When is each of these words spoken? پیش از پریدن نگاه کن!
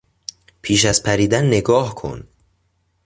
پیش 0.61 0.85
از 0.85 1.03
پریدن 1.03 1.45
نگاه 1.47 1.95
کن! 1.95 2.27